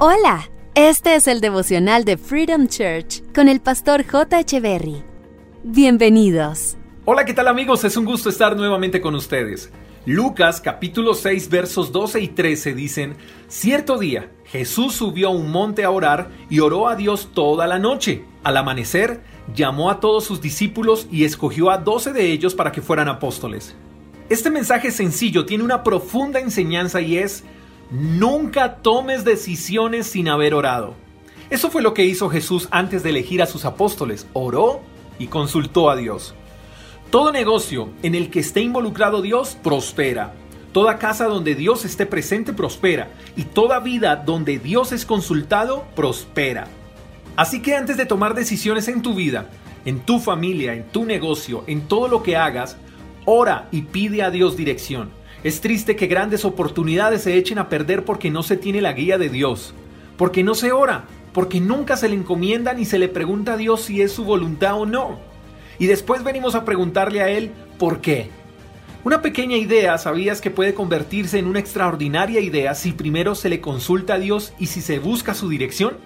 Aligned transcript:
Hola, 0.00 0.48
este 0.76 1.16
es 1.16 1.26
el 1.26 1.40
devocional 1.40 2.04
de 2.04 2.16
Freedom 2.16 2.68
Church 2.68 3.20
con 3.34 3.48
el 3.48 3.60
pastor 3.60 4.06
J. 4.06 4.38
Echeverry. 4.38 5.02
Bienvenidos. 5.64 6.76
Hola, 7.04 7.24
¿qué 7.24 7.34
tal 7.34 7.48
amigos? 7.48 7.82
Es 7.82 7.96
un 7.96 8.04
gusto 8.04 8.28
estar 8.28 8.56
nuevamente 8.56 9.00
con 9.00 9.16
ustedes. 9.16 9.72
Lucas 10.06 10.60
capítulo 10.60 11.14
6 11.14 11.50
versos 11.50 11.90
12 11.90 12.20
y 12.20 12.28
13 12.28 12.74
dicen, 12.74 13.16
Cierto 13.48 13.98
día 13.98 14.30
Jesús 14.44 14.94
subió 14.94 15.30
a 15.30 15.32
un 15.32 15.50
monte 15.50 15.82
a 15.82 15.90
orar 15.90 16.30
y 16.48 16.60
oró 16.60 16.86
a 16.86 16.94
Dios 16.94 17.30
toda 17.34 17.66
la 17.66 17.80
noche. 17.80 18.24
Al 18.44 18.56
amanecer, 18.56 19.24
llamó 19.52 19.90
a 19.90 19.98
todos 19.98 20.22
sus 20.22 20.40
discípulos 20.40 21.08
y 21.10 21.24
escogió 21.24 21.70
a 21.70 21.78
doce 21.78 22.12
de 22.12 22.30
ellos 22.30 22.54
para 22.54 22.70
que 22.70 22.82
fueran 22.82 23.08
apóstoles. 23.08 23.74
Este 24.28 24.48
mensaje 24.48 24.92
sencillo 24.92 25.44
tiene 25.44 25.64
una 25.64 25.82
profunda 25.82 26.38
enseñanza 26.38 27.00
y 27.00 27.18
es, 27.18 27.42
Nunca 27.90 28.76
tomes 28.76 29.24
decisiones 29.24 30.06
sin 30.06 30.28
haber 30.28 30.52
orado. 30.52 30.94
Eso 31.48 31.70
fue 31.70 31.80
lo 31.80 31.94
que 31.94 32.04
hizo 32.04 32.28
Jesús 32.28 32.68
antes 32.70 33.02
de 33.02 33.10
elegir 33.10 33.40
a 33.40 33.46
sus 33.46 33.64
apóstoles. 33.64 34.26
Oró 34.34 34.80
y 35.18 35.28
consultó 35.28 35.88
a 35.88 35.96
Dios. 35.96 36.34
Todo 37.10 37.32
negocio 37.32 37.88
en 38.02 38.14
el 38.14 38.28
que 38.28 38.40
esté 38.40 38.60
involucrado 38.60 39.22
Dios 39.22 39.56
prospera. 39.62 40.34
Toda 40.72 40.98
casa 40.98 41.24
donde 41.24 41.54
Dios 41.54 41.86
esté 41.86 42.04
presente 42.04 42.52
prospera. 42.52 43.10
Y 43.36 43.44
toda 43.44 43.80
vida 43.80 44.16
donde 44.16 44.58
Dios 44.58 44.92
es 44.92 45.06
consultado 45.06 45.86
prospera. 45.96 46.66
Así 47.36 47.62
que 47.62 47.74
antes 47.74 47.96
de 47.96 48.04
tomar 48.04 48.34
decisiones 48.34 48.88
en 48.88 49.00
tu 49.00 49.14
vida, 49.14 49.48
en 49.86 50.00
tu 50.00 50.18
familia, 50.20 50.74
en 50.74 50.88
tu 50.88 51.06
negocio, 51.06 51.64
en 51.66 51.88
todo 51.88 52.08
lo 52.08 52.22
que 52.22 52.36
hagas, 52.36 52.76
ora 53.24 53.68
y 53.70 53.82
pide 53.82 54.22
a 54.22 54.30
Dios 54.30 54.58
dirección. 54.58 55.17
Es 55.44 55.60
triste 55.60 55.94
que 55.94 56.08
grandes 56.08 56.44
oportunidades 56.44 57.22
se 57.22 57.36
echen 57.36 57.58
a 57.58 57.68
perder 57.68 58.04
porque 58.04 58.30
no 58.30 58.42
se 58.42 58.56
tiene 58.56 58.80
la 58.80 58.92
guía 58.92 59.18
de 59.18 59.28
Dios, 59.28 59.72
porque 60.16 60.42
no 60.42 60.54
se 60.54 60.72
ora, 60.72 61.04
porque 61.32 61.60
nunca 61.60 61.96
se 61.96 62.08
le 62.08 62.16
encomienda 62.16 62.72
ni 62.72 62.84
se 62.84 62.98
le 62.98 63.08
pregunta 63.08 63.52
a 63.52 63.56
Dios 63.56 63.82
si 63.82 64.02
es 64.02 64.10
su 64.10 64.24
voluntad 64.24 64.80
o 64.80 64.86
no. 64.86 65.20
Y 65.78 65.86
después 65.86 66.24
venimos 66.24 66.56
a 66.56 66.64
preguntarle 66.64 67.22
a 67.22 67.28
Él 67.28 67.52
por 67.78 68.00
qué. 68.00 68.30
Una 69.04 69.22
pequeña 69.22 69.56
idea, 69.56 69.96
¿sabías 69.96 70.40
que 70.40 70.50
puede 70.50 70.74
convertirse 70.74 71.38
en 71.38 71.46
una 71.46 71.60
extraordinaria 71.60 72.40
idea 72.40 72.74
si 72.74 72.90
primero 72.90 73.36
se 73.36 73.48
le 73.48 73.60
consulta 73.60 74.14
a 74.14 74.18
Dios 74.18 74.52
y 74.58 74.66
si 74.66 74.82
se 74.82 74.98
busca 74.98 75.34
su 75.34 75.48
dirección? 75.48 75.96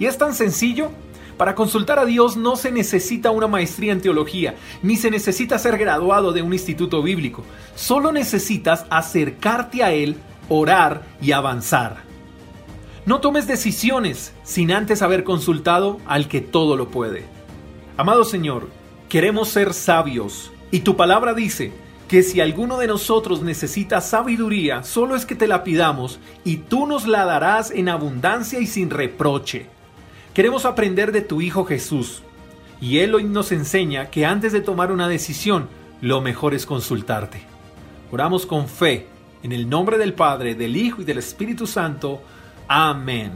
Y 0.00 0.06
es 0.06 0.18
tan 0.18 0.34
sencillo 0.34 0.90
para 1.38 1.54
consultar 1.54 1.98
a 1.98 2.04
Dios 2.04 2.36
no 2.36 2.56
se 2.56 2.72
necesita 2.72 3.30
una 3.30 3.46
maestría 3.46 3.92
en 3.92 4.02
teología, 4.02 4.56
ni 4.82 4.96
se 4.96 5.10
necesita 5.10 5.58
ser 5.58 5.78
graduado 5.78 6.32
de 6.32 6.42
un 6.42 6.52
instituto 6.52 7.00
bíblico. 7.00 7.44
Solo 7.76 8.12
necesitas 8.12 8.84
acercarte 8.90 9.82
a 9.84 9.92
Él, 9.92 10.16
orar 10.48 11.04
y 11.22 11.32
avanzar. 11.32 12.08
No 13.06 13.20
tomes 13.20 13.46
decisiones 13.46 14.34
sin 14.42 14.72
antes 14.72 15.00
haber 15.00 15.24
consultado 15.24 15.98
al 16.06 16.28
que 16.28 16.40
todo 16.42 16.76
lo 16.76 16.88
puede. 16.90 17.24
Amado 17.96 18.24
Señor, 18.24 18.68
queremos 19.08 19.48
ser 19.48 19.72
sabios, 19.72 20.52
y 20.70 20.80
tu 20.80 20.96
palabra 20.96 21.32
dice 21.32 21.72
que 22.08 22.22
si 22.22 22.40
alguno 22.40 22.78
de 22.78 22.86
nosotros 22.86 23.42
necesita 23.42 24.00
sabiduría, 24.00 24.82
solo 24.82 25.14
es 25.14 25.24
que 25.24 25.34
te 25.34 25.46
la 25.46 25.62
pidamos, 25.62 26.18
y 26.44 26.56
tú 26.56 26.86
nos 26.86 27.06
la 27.06 27.24
darás 27.24 27.70
en 27.70 27.88
abundancia 27.88 28.58
y 28.60 28.66
sin 28.66 28.90
reproche. 28.90 29.77
Queremos 30.38 30.66
aprender 30.66 31.10
de 31.10 31.20
tu 31.20 31.40
Hijo 31.40 31.64
Jesús. 31.64 32.22
Y 32.80 33.00
Él 33.00 33.12
hoy 33.12 33.24
nos 33.24 33.50
enseña 33.50 34.08
que 34.08 34.24
antes 34.24 34.52
de 34.52 34.60
tomar 34.60 34.92
una 34.92 35.08
decisión, 35.08 35.68
lo 36.00 36.20
mejor 36.20 36.54
es 36.54 36.64
consultarte. 36.64 37.40
Oramos 38.12 38.46
con 38.46 38.68
fe, 38.68 39.08
en 39.42 39.50
el 39.50 39.68
nombre 39.68 39.98
del 39.98 40.14
Padre, 40.14 40.54
del 40.54 40.76
Hijo 40.76 41.02
y 41.02 41.04
del 41.04 41.18
Espíritu 41.18 41.66
Santo. 41.66 42.22
Amén. 42.68 43.32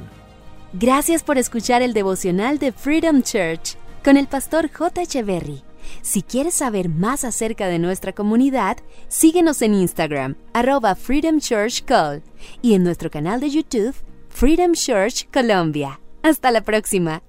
Gracias 0.75 1.25
por 1.25 1.39
escuchar 1.39 1.83
el 1.83 1.93
devocional 1.93 2.61
de 2.61 2.71
Freedom 2.71 3.21
Church 3.23 3.77
con 4.05 4.17
el 4.17 4.29
pastor 4.29 4.71
J. 4.73 5.03
Echeverry. 5.03 5.61
Si 6.03 6.23
quieres 6.23 6.55
saber 6.55 6.89
más 6.89 7.25
acerca 7.25 7.67
de 7.67 7.81
nuestra 7.81 8.13
comunidad, 8.13 8.77
síguenos 9.09 9.61
en 9.63 9.75
Instagram, 9.75 10.37
arroba 10.53 10.95
Freedom 10.95 11.41
Church 11.41 11.83
Call, 11.85 12.23
y 12.63 12.75
en 12.75 12.85
nuestro 12.85 13.11
canal 13.11 13.41
de 13.41 13.51
YouTube, 13.51 13.97
Freedom 14.29 14.75
Church 14.75 15.29
Colombia. 15.33 15.99
Hasta 16.23 16.51
la 16.53 16.63
próxima. 16.63 17.23